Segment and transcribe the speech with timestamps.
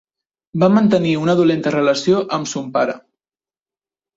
[0.61, 2.97] Va mantenir una dolenta relació amb son pare.